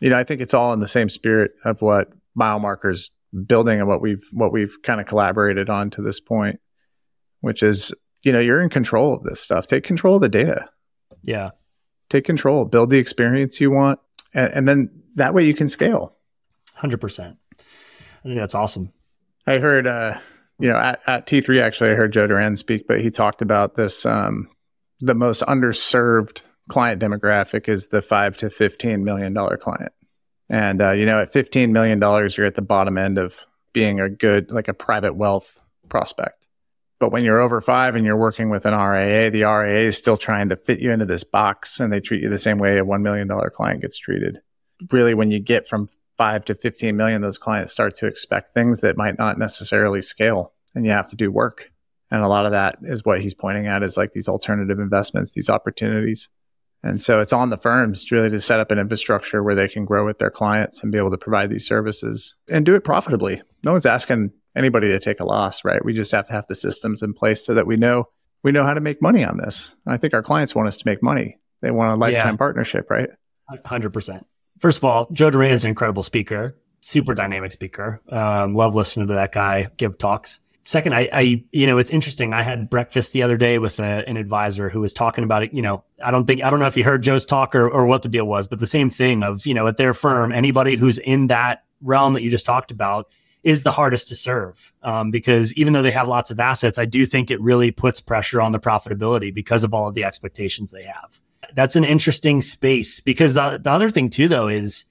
[0.00, 3.10] You know, I think it's all in the same spirit of what Milemarker's
[3.46, 6.58] building and what we've what we've kind of collaborated on to this point,
[7.40, 9.66] which is you know, you're in control of this stuff.
[9.66, 10.68] Take control of the data.
[11.22, 11.50] Yeah.
[12.08, 14.00] Take control, build the experience you want,
[14.34, 16.16] and, and then that way you can scale.
[16.78, 17.36] 100%.
[17.58, 18.92] I think that's awesome.
[19.46, 20.18] I heard, uh,
[20.58, 23.76] you know, at, at T3, actually, I heard Joe Duran speak, but he talked about
[23.76, 24.48] this um,
[25.00, 29.92] the most underserved client demographic is the five to $15 million client.
[30.48, 34.08] And, uh, you know, at $15 million, you're at the bottom end of being a
[34.08, 36.39] good, like a private wealth prospect.
[37.00, 40.18] But when you're over five and you're working with an RIA, the RIA is still
[40.18, 42.84] trying to fit you into this box and they treat you the same way a
[42.84, 44.40] $1 million client gets treated.
[44.92, 48.82] Really, when you get from five to 15 million, those clients start to expect things
[48.82, 51.72] that might not necessarily scale and you have to do work.
[52.10, 55.32] And a lot of that is what he's pointing at is like these alternative investments,
[55.32, 56.28] these opportunities.
[56.82, 59.86] And so it's on the firms really to set up an infrastructure where they can
[59.86, 63.40] grow with their clients and be able to provide these services and do it profitably.
[63.64, 65.84] No one's asking anybody to take a loss, right?
[65.84, 68.08] We just have to have the systems in place so that we know
[68.42, 69.76] we know how to make money on this.
[69.86, 71.38] I think our clients want us to make money.
[71.60, 72.36] They want a lifetime yeah.
[72.36, 73.10] partnership, right?
[73.52, 74.24] 100%.
[74.58, 78.00] First of all, Joe Duran is an incredible speaker, super dynamic speaker.
[78.08, 80.40] Um, love listening to that guy give talks.
[80.66, 82.32] Second, I, I, you know, it's interesting.
[82.32, 85.52] I had breakfast the other day with a, an advisor who was talking about it.
[85.52, 87.86] You know, I don't think, I don't know if you heard Joe's talk or, or
[87.86, 90.76] what the deal was, but the same thing of, you know, at their firm, anybody
[90.76, 93.10] who's in that realm that you just talked about
[93.42, 96.84] is the hardest to serve um, because even though they have lots of assets, I
[96.84, 100.70] do think it really puts pressure on the profitability because of all of the expectations
[100.70, 101.20] they have.
[101.54, 104.84] That's an interesting space because the, the other thing too, though, is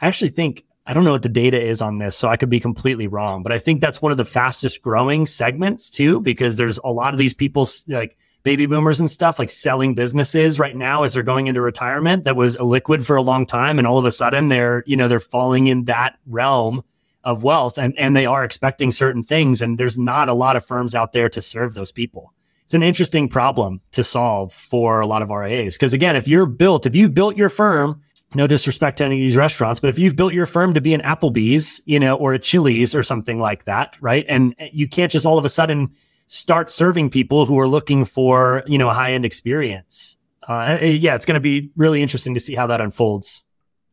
[0.00, 2.48] I actually think I don't know what the data is on this, so I could
[2.48, 6.56] be completely wrong, but I think that's one of the fastest growing segments too because
[6.56, 10.76] there's a lot of these people like baby boomers and stuff like selling businesses right
[10.76, 13.98] now as they're going into retirement that was illiquid for a long time and all
[13.98, 16.84] of a sudden they're you know they're falling in that realm
[17.26, 19.60] of wealth and, and they are expecting certain things.
[19.60, 22.32] And there's not a lot of firms out there to serve those people.
[22.64, 25.76] It's an interesting problem to solve for a lot of RIAs.
[25.76, 28.00] Cause again, if you're built, if you built your firm,
[28.34, 30.94] no disrespect to any of these restaurants, but if you've built your firm to be
[30.94, 34.24] an Applebee's, you know, or a Chili's or something like that, right?
[34.28, 35.90] And you can't just all of a sudden
[36.26, 40.16] start serving people who are looking for, you know, a high end experience.
[40.46, 43.42] Uh, yeah, it's going to be really interesting to see how that unfolds.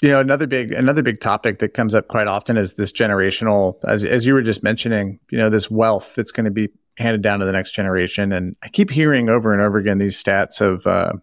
[0.04, 3.78] You know, another big another big topic that comes up quite often is this generational,
[3.86, 7.22] as as you were just mentioning, you know, this wealth that's going to be handed
[7.22, 8.34] down to the next generation.
[8.34, 11.14] And I keep hearing over and over again these stats of uh,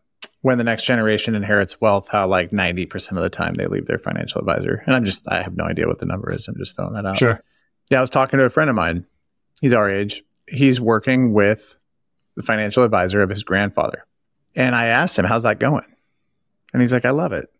[0.41, 3.99] when the next generation inherits wealth, how like 90% of the time they leave their
[3.99, 4.83] financial advisor.
[4.87, 6.49] And I'm just, I have no idea what the number is.
[6.49, 7.19] I'm just throwing that out.
[7.19, 7.39] Sure.
[7.91, 7.99] Yeah.
[7.99, 9.05] I was talking to a friend of mine.
[9.61, 10.23] He's our age.
[10.49, 11.77] He's working with
[12.35, 14.07] the financial advisor of his grandfather.
[14.57, 15.85] And I asked him, how's that going?
[16.73, 17.51] And he's like, I love it.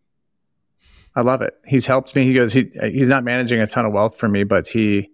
[1.15, 1.55] I love it.
[1.67, 2.25] He's helped me.
[2.25, 5.11] He goes, he, he's not managing a ton of wealth for me, but he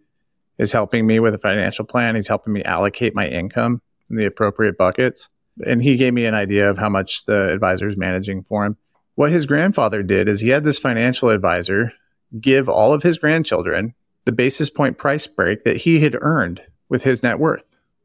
[0.59, 2.15] is helping me with a financial plan.
[2.15, 3.81] He's helping me allocate my income
[4.11, 5.29] in the appropriate buckets.
[5.65, 8.77] And he gave me an idea of how much the advisor is managing for him.
[9.15, 11.93] What his grandfather did is he had this financial advisor
[12.39, 13.95] give all of his grandchildren
[14.27, 17.65] the basis point price break that he had earned with his net worth.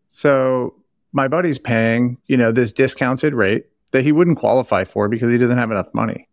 [0.10, 0.76] So
[1.12, 5.38] my buddy's paying, you know, this discounted rate that he wouldn't qualify for because he
[5.38, 6.30] doesn't have enough money.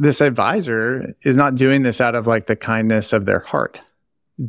[0.00, 3.82] This advisor is not doing this out of like the kindness of their heart.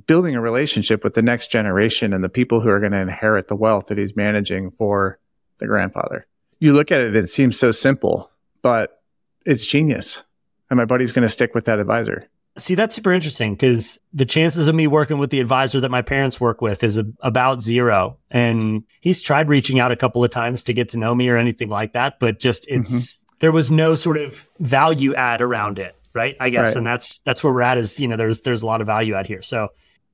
[0.08, 3.50] Building a relationship with the next generation and the people who are going to inherit
[3.50, 5.20] the wealth that he's managing for
[5.58, 6.26] the grandfather.
[6.60, 9.02] You look at it, it seems so simple, but
[9.46, 10.24] it's genius.
[10.70, 12.30] And my buddy's going to stick with that advisor.
[12.58, 16.02] See, that's super interesting because the chances of me working with the advisor that my
[16.02, 18.18] parents work with is a, about zero.
[18.30, 21.36] And he's tried reaching out a couple of times to get to know me or
[21.36, 23.21] anything like that, but just it's mm-hmm.
[23.41, 26.38] There was no sort of value add around it, right?
[26.39, 26.77] I guess, right.
[26.77, 27.77] and that's that's where we're at.
[27.77, 29.41] Is you know there's there's a lot of value out here.
[29.41, 29.69] So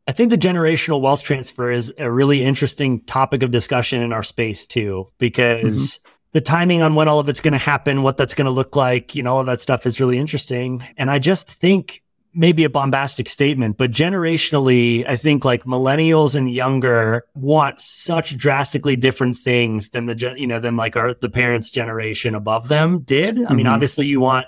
[0.07, 4.23] I think the generational wealth transfer is a really interesting topic of discussion in our
[4.23, 5.99] space too, because.
[5.99, 8.51] Mm-hmm the timing on when all of it's going to happen, what that's going to
[8.51, 10.85] look like, you know, all of that stuff is really interesting.
[10.97, 12.03] And I just think
[12.37, 18.95] maybe a bombastic statement, but generationally, I think like millennials and younger want such drastically
[18.95, 23.43] different things than the, you know, than like our, the parents' generation above them did.
[23.43, 23.73] I mean, mm-hmm.
[23.73, 24.45] obviously you want,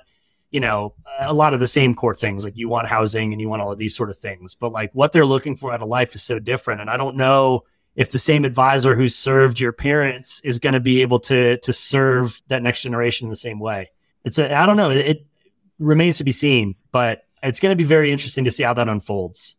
[0.52, 3.50] you know, a lot of the same core things, like you want housing and you
[3.50, 5.88] want all of these sort of things, but like what they're looking for out of
[5.88, 6.82] life is so different.
[6.82, 7.64] And I don't know
[7.96, 11.74] if the same advisor who served your parents is going to be able to, to
[11.74, 13.90] serve that next generation in the same way.
[14.24, 14.92] It's a, I don't know.
[14.92, 15.26] It
[15.80, 18.90] remains to be seen, but it's going to be very interesting to see how that
[18.90, 19.56] unfolds.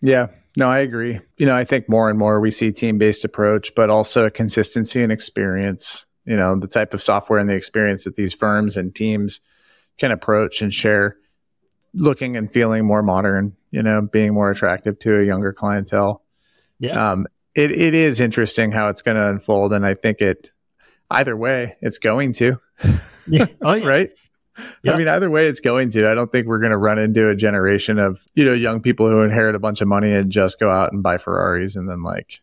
[0.00, 1.20] Yeah, no, I agree.
[1.36, 5.02] You know, I think more and more we see team based approach, but also consistency
[5.02, 6.06] and experience.
[6.24, 9.40] You know, the type of software and the experience that these firms and teams
[9.98, 11.16] can approach and share,
[11.94, 13.56] looking and feeling more modern.
[13.70, 16.22] You know, being more attractive to a younger clientele.
[16.78, 17.12] Yeah.
[17.12, 19.72] Um, it, it is interesting how it's going to unfold.
[19.72, 20.50] And I think it,
[21.10, 22.58] either way, it's going to.
[23.26, 23.46] yeah.
[23.60, 23.86] Oh, yeah.
[23.86, 24.10] right?
[24.56, 26.10] I mean, either way, it's going to.
[26.10, 29.08] I don't think we're going to run into a generation of you know young people
[29.08, 32.02] who inherit a bunch of money and just go out and buy Ferraris and then
[32.02, 32.40] like,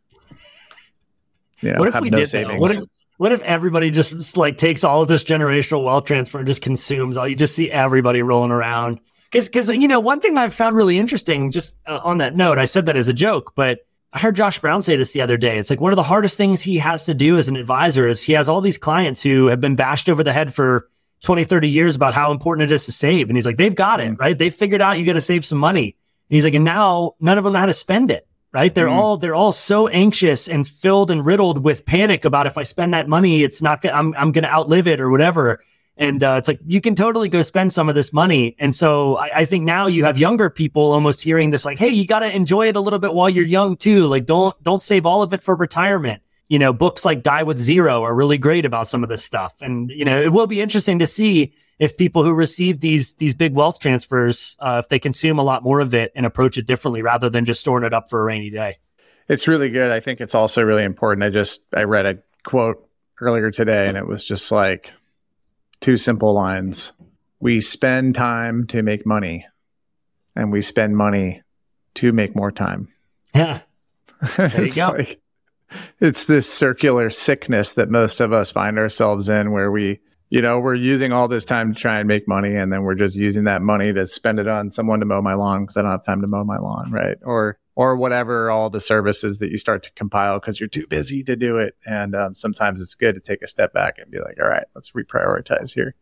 [1.61, 2.59] you know, what if we no did savings.
[2.59, 2.83] What if,
[3.17, 6.61] what if everybody just, just like takes all of this generational wealth transfer and just
[6.61, 7.27] consumes all?
[7.27, 9.01] You just see everybody rolling around.
[9.29, 12.57] Because, because you know, one thing I've found really interesting, just uh, on that note,
[12.57, 13.79] I said that as a joke, but
[14.13, 15.57] I heard Josh Brown say this the other day.
[15.57, 18.23] It's like one of the hardest things he has to do as an advisor is
[18.23, 20.89] he has all these clients who have been bashed over the head for
[21.23, 23.29] 20, 30 years about how important it is to save.
[23.29, 24.19] And he's like, they've got it, mm.
[24.19, 24.37] right?
[24.37, 25.95] They figured out you got to save some money.
[26.29, 28.73] And he's like, and now none of them know how to spend it, right?
[28.73, 28.95] They're mm.
[28.95, 32.93] all, they're all so anxious and filled and riddled with panic about if I spend
[32.93, 35.59] that money, it's not, I'm, I'm going to outlive it or whatever.
[35.97, 38.55] And uh, it's like, you can totally go spend some of this money.
[38.57, 41.89] And so I, I think now you have younger people almost hearing this, like, Hey,
[41.89, 44.07] you got to enjoy it a little bit while you're young too.
[44.07, 47.59] Like, don't, don't save all of it for retirement you know, books like Die with
[47.59, 49.61] Zero are really great about some of this stuff.
[49.61, 53.35] And, you know, it will be interesting to see if people who receive these, these
[53.35, 56.65] big wealth transfers, uh, if they consume a lot more of it and approach it
[56.65, 58.77] differently rather than just storing it up for a rainy day.
[59.27, 59.91] It's really good.
[59.91, 61.23] I think it's also really important.
[61.23, 62.83] I just, I read a quote
[63.21, 64.91] earlier today and it was just like
[65.81, 66.93] two simple lines.
[67.39, 69.45] We spend time to make money
[70.35, 71.43] and we spend money
[71.95, 72.87] to make more time.
[73.35, 73.59] Yeah.
[74.35, 74.89] There you go.
[74.97, 75.21] Like,
[75.99, 80.59] it's this circular sickness that most of us find ourselves in where we you know
[80.59, 83.45] we're using all this time to try and make money and then we're just using
[83.45, 86.03] that money to spend it on someone to mow my lawn because i don't have
[86.03, 87.17] time to mow my lawn right?
[87.23, 91.23] Or or whatever all the services that you start to compile because you're too busy
[91.23, 91.77] to do it.
[91.85, 94.65] And um, sometimes it's good to take a step back and be like all right
[94.75, 95.95] let's reprioritize here.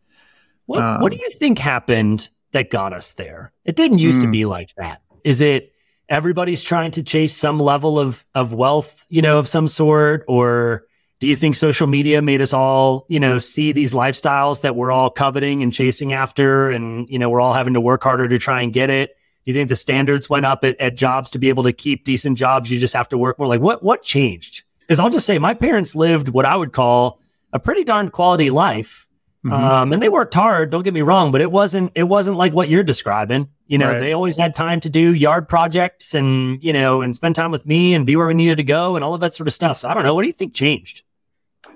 [0.66, 3.52] What, um, what do you think happened that got us there?
[3.64, 4.32] It didn't used mm, to hmm.
[4.32, 5.02] be like that.
[5.22, 5.72] Is it
[6.08, 10.84] everybody's trying to chase some level of of wealth, you know, of some sort or
[11.20, 14.92] do you think social media made us all, you know, see these lifestyles that we're
[14.92, 18.38] all coveting and chasing after and you know, we're all having to work harder to
[18.38, 19.16] try and get it?
[19.44, 22.04] Do you think the standards went up at, at jobs to be able to keep
[22.04, 22.70] decent jobs?
[22.70, 23.48] You just have to work more.
[23.48, 24.62] Like what what changed?
[24.80, 27.20] Because I'll just say my parents lived what I would call
[27.52, 29.07] a pretty darn quality life.
[29.44, 29.52] Mm-hmm.
[29.52, 30.70] Um, and they worked hard.
[30.70, 33.48] Don't get me wrong, but it wasn't it wasn't like what you're describing.
[33.66, 34.00] You know, right.
[34.00, 37.66] they always had time to do yard projects and, you know, and spend time with
[37.66, 39.78] me and be where we needed to go and all of that sort of stuff.
[39.78, 40.14] So I don't know.
[40.14, 41.02] What do you think changed?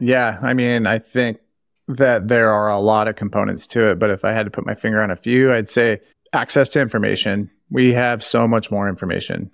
[0.01, 0.39] Yeah.
[0.41, 1.39] I mean, I think
[1.89, 3.99] that there are a lot of components to it.
[3.99, 6.01] But if I had to put my finger on a few, I'd say
[6.33, 7.51] access to information.
[7.71, 9.51] We have so much more information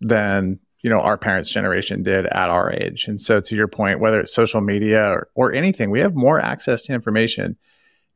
[0.00, 3.06] than you know our parents' generation did at our age.
[3.08, 6.40] And so, to your point, whether it's social media or, or anything, we have more
[6.40, 7.56] access to information,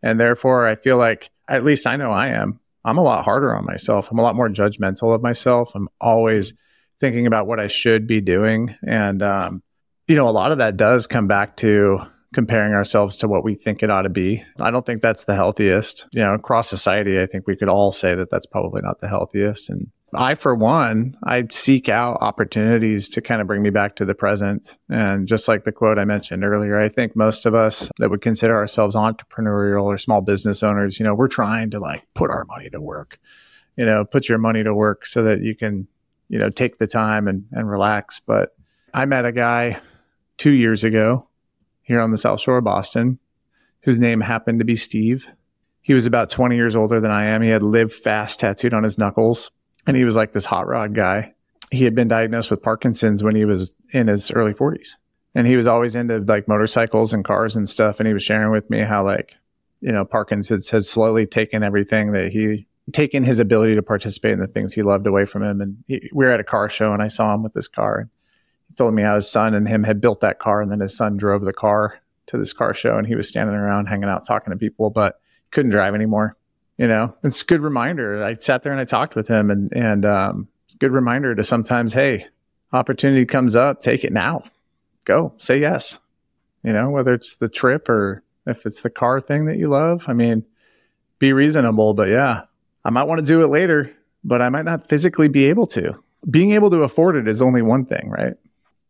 [0.03, 2.61] and therefore, I feel like at least I know I am.
[2.85, 4.11] I'm a lot harder on myself.
[4.11, 5.73] I'm a lot more judgmental of myself.
[5.75, 6.55] I'm always
[6.99, 9.63] thinking about what I should be doing, and um,
[10.09, 12.01] you know, a lot of that does come back to
[12.33, 14.43] comparing ourselves to what we think it ought to be.
[14.59, 16.09] I don't think that's the healthiest.
[16.13, 19.09] You know, across society, I think we could all say that that's probably not the
[19.09, 19.71] healthiest.
[19.71, 24.05] And I, for one, I seek out opportunities to kind of bring me back to
[24.05, 24.79] the present.
[24.91, 28.21] And just like the quote I mentioned earlier, I think most of us that would
[28.21, 32.45] consider ourselves entrepreneurial or small business owners, you know, we're trying to like put our
[32.45, 33.19] money to work,
[33.77, 35.89] you know, put your money to work so that you can,
[36.29, 38.21] you know, take the time and, and relax.
[38.21, 38.55] But
[38.93, 39.81] I met a guy
[40.37, 41.29] two years ago
[41.83, 43.19] here on the South Shore of Boston,
[43.83, 45.27] whose name happened to be Steve.
[45.81, 47.43] He was about 20 years older than I am.
[47.43, 49.51] He had live fast tattooed on his knuckles,
[49.87, 51.35] and he was like this hot rod guy.
[51.71, 54.97] He had been diagnosed with Parkinson's when he was in his early 40s.
[55.35, 57.99] And he was always into like motorcycles and cars and stuff.
[57.99, 59.37] And he was sharing with me how, like,
[59.81, 64.39] you know, Parkinson's had slowly taken everything that he taken his ability to participate in
[64.39, 65.61] the things he loved away from him.
[65.61, 68.01] And he, we were at a car show and I saw him with this car
[68.01, 68.11] And
[68.73, 70.97] he told me how his son and him had built that car, and then his
[70.97, 74.27] son drove the car to this car show, and he was standing around hanging out
[74.27, 76.37] talking to people, but couldn't drive anymore.
[76.83, 78.25] You know, it's a good reminder.
[78.25, 80.49] I sat there and I talked with him, and and um,
[80.81, 82.27] good reminder to sometimes, hey,
[82.73, 84.43] opportunity comes up, take it now,
[85.05, 86.01] go, say yes.
[86.65, 90.07] You know, whether it's the trip or if it's the car thing that you love.
[90.09, 90.45] I mean,
[91.21, 92.47] be reasonable, but yeah,
[92.85, 96.03] I might want to do it later, but I might not physically be able to.
[96.29, 98.35] Being able to afford it is only one thing, right?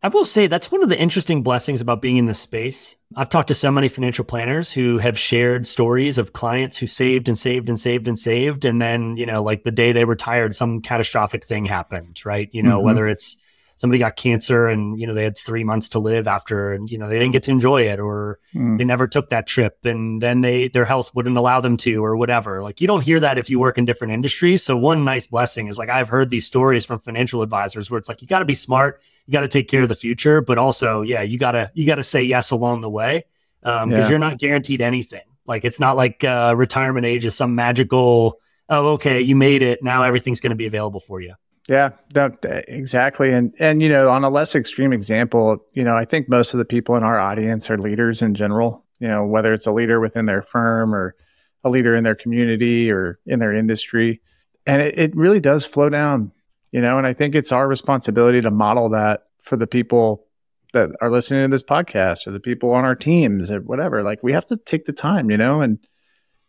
[0.04, 2.96] I will say that's one of the interesting blessings about being in this space.
[3.14, 7.28] I've talked to so many financial planners who have shared stories of clients who saved
[7.28, 8.64] and saved and saved and saved.
[8.64, 12.48] And then, you know, like the day they retired, some catastrophic thing happened, right?
[12.52, 12.86] You know, mm-hmm.
[12.86, 13.36] whether it's
[13.82, 16.96] somebody got cancer and, you know, they had three months to live after and, you
[16.96, 18.78] know, they didn't get to enjoy it or mm.
[18.78, 22.16] they never took that trip and then they, their health wouldn't allow them to or
[22.16, 22.62] whatever.
[22.62, 24.62] Like you don't hear that if you work in different industries.
[24.62, 28.08] So one nice blessing is like, I've heard these stories from financial advisors where it's
[28.08, 30.58] like, you got to be smart you got to take care of the future, but
[30.58, 33.24] also, yeah, you gotta you gotta say yes along the way
[33.60, 34.08] because um, yeah.
[34.08, 35.22] you're not guaranteed anything.
[35.46, 38.40] Like it's not like uh, retirement age is some magical.
[38.68, 39.82] Oh, okay, you made it.
[39.82, 41.34] Now everything's going to be available for you.
[41.68, 43.30] Yeah, that, exactly.
[43.32, 46.58] And and you know, on a less extreme example, you know, I think most of
[46.58, 48.84] the people in our audience are leaders in general.
[48.98, 51.14] You know, whether it's a leader within their firm or
[51.64, 54.20] a leader in their community or in their industry,
[54.66, 56.32] and it, it really does flow down
[56.72, 60.26] you know, and I think it's our responsibility to model that for the people
[60.72, 64.02] that are listening to this podcast or the people on our teams or whatever.
[64.02, 65.78] Like we have to take the time, you know, and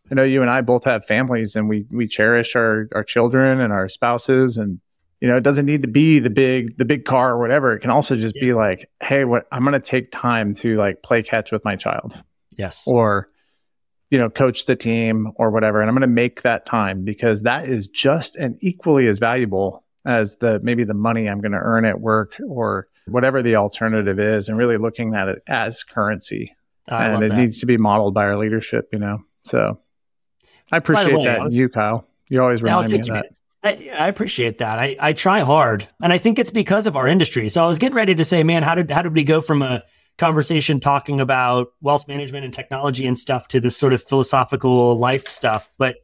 [0.10, 3.60] I know you and I both have families and we we cherish our our children
[3.60, 4.80] and our spouses and
[5.24, 7.72] you know, it doesn't need to be the big the big car or whatever.
[7.72, 8.42] It can also just yeah.
[8.42, 11.78] be like, hey, what I'm going to take time to like play catch with my
[11.78, 12.22] child.
[12.58, 12.84] Yes.
[12.86, 13.30] Or
[14.10, 17.44] you know, coach the team or whatever and I'm going to make that time because
[17.44, 21.58] that is just and equally as valuable as the maybe the money I'm going to
[21.58, 26.54] earn at work or whatever the alternative is and really looking at it as currency.
[26.90, 27.38] I and it that.
[27.38, 29.20] needs to be modeled by our leadership, you know.
[29.46, 29.80] So
[30.70, 32.06] I appreciate way, that was, you, Kyle.
[32.28, 33.28] You always remind me of that.
[33.64, 34.80] I, I, appreciate that.
[34.80, 37.48] I, I try hard, and I think it's because of our industry.
[37.50, 39.62] So I was getting ready to say, man, how did how did we go from
[39.62, 39.84] a
[40.18, 45.30] conversation talking about wealth management and technology and stuff to this sort of philosophical life
[45.30, 45.72] stuff?
[45.78, 45.96] But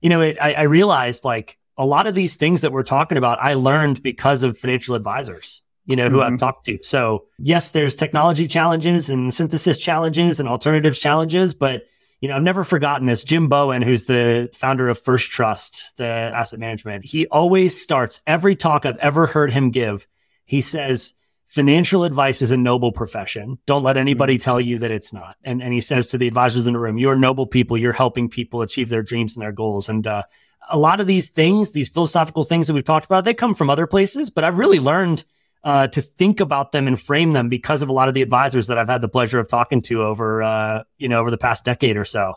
[0.00, 3.18] you know, it, I, I realized like a lot of these things that we're talking
[3.18, 6.34] about, I learned because of financial advisors, you know, who mm-hmm.
[6.34, 6.78] I've talked to.
[6.82, 11.82] So yes, there's technology challenges and synthesis challenges and alternatives challenges, but
[12.20, 13.24] you know, I've never forgotten this.
[13.24, 18.56] Jim Bowen, who's the founder of First Trust, the asset management, he always starts every
[18.56, 20.06] talk I've ever heard him give.
[20.44, 21.14] He says,
[21.46, 23.58] financial advice is a noble profession.
[23.66, 24.42] Don't let anybody mm-hmm.
[24.42, 25.36] tell you that it's not.
[25.44, 27.78] And, and he says to the advisors in the room, you're noble people.
[27.78, 29.88] You're helping people achieve their dreams and their goals.
[29.88, 30.22] And, uh,
[30.70, 33.70] a lot of these things, these philosophical things that we've talked about, they come from
[33.70, 35.24] other places, but I've really learned
[35.64, 38.68] uh, to think about them and frame them because of a lot of the advisors
[38.68, 41.64] that I've had the pleasure of talking to over, uh, you know, over the past
[41.64, 42.34] decade or so.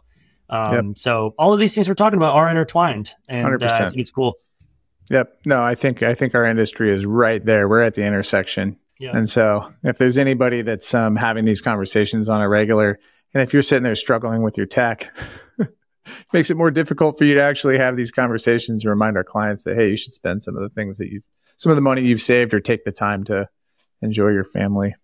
[0.50, 0.98] Um, yep.
[0.98, 4.12] So all of these things we're talking about are intertwined, and uh, I think it's
[4.12, 4.36] cool.
[5.10, 5.42] Yep.
[5.46, 7.68] No, I think I think our industry is right there.
[7.70, 9.16] We're at the intersection, yeah.
[9.16, 13.00] and so if there's anybody that's um, having these conversations on a regular,
[13.34, 15.16] and if you're sitting there struggling with your tech.
[16.34, 19.64] makes it more difficult for you to actually have these conversations and remind our clients
[19.64, 21.22] that hey, you should spend some of the things that you
[21.62, 23.48] some of the money you've saved or take the time to
[24.02, 24.96] enjoy your family.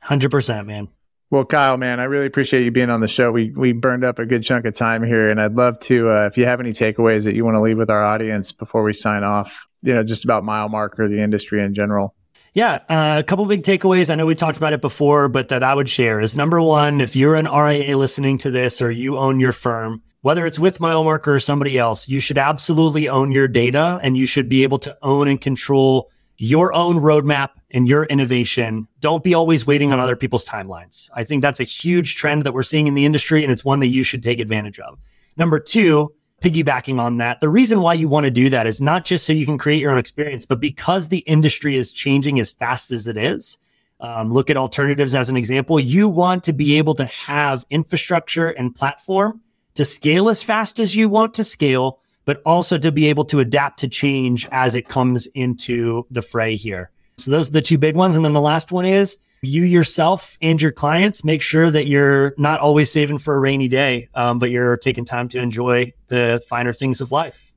[0.00, 0.88] Hundred percent, man.
[1.30, 3.32] Well, Kyle, man, I really appreciate you being on the show.
[3.32, 6.26] We we burned up a good chunk of time here, and I'd love to, uh,
[6.26, 8.92] if you have any takeaways that you want to leave with our audience before we
[8.92, 12.14] sign off, you know, just about Milemarker, the industry in general.
[12.54, 14.08] Yeah, uh, a couple big takeaways.
[14.08, 17.00] I know we talked about it before, but that I would share is number one,
[17.00, 20.80] if you're an RIA listening to this or you own your firm, whether it's with
[20.80, 24.80] Milemarker or somebody else, you should absolutely own your data and you should be able
[24.80, 28.88] to own and control your own roadmap and your innovation.
[28.98, 31.08] Don't be always waiting on other people's timelines.
[31.14, 33.78] I think that's a huge trend that we're seeing in the industry, and it's one
[33.78, 34.98] that you should take advantage of.
[35.36, 36.12] Number two,
[36.42, 39.32] piggybacking on that, the reason why you want to do that is not just so
[39.32, 43.06] you can create your own experience, but because the industry is changing as fast as
[43.06, 43.58] it is.
[44.00, 45.78] Um, look at alternatives as an example.
[45.78, 49.40] You want to be able to have infrastructure and platform
[49.76, 53.40] to scale as fast as you want to scale, but also to be able to
[53.40, 56.90] adapt to change as it comes into the fray here.
[57.18, 58.16] So those are the two big ones.
[58.16, 62.34] And then the last one is you yourself and your clients make sure that you're
[62.36, 66.44] not always saving for a rainy day, um, but you're taking time to enjoy the
[66.48, 67.54] finer things of life.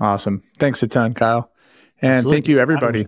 [0.00, 0.42] Awesome.
[0.58, 1.50] Thanks a ton, Kyle.
[2.00, 2.36] And Absolutely.
[2.36, 3.06] thank you, everybody.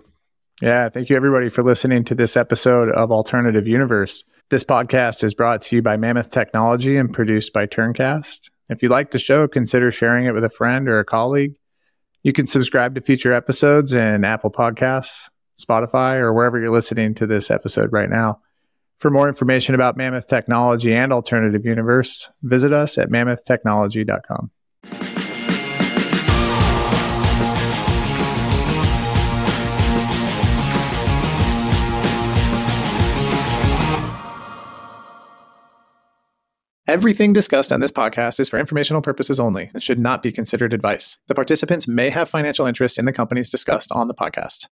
[0.62, 4.25] Yeah, thank you, everybody, for listening to this episode of Alternative Universe.
[4.51, 8.51] This podcast is brought to you by Mammoth Technology and produced by Turncast.
[8.69, 11.57] If you like the show, consider sharing it with a friend or a colleague.
[12.23, 15.29] You can subscribe to future episodes in Apple Podcasts,
[15.61, 18.41] Spotify, or wherever you're listening to this episode right now.
[18.99, 24.51] For more information about Mammoth Technology and Alternative Universe, visit us at mammothtechnology.com.
[36.95, 40.72] Everything discussed on this podcast is for informational purposes only and should not be considered
[40.72, 41.18] advice.
[41.26, 44.68] The participants may have financial interests in the companies discussed on the podcast.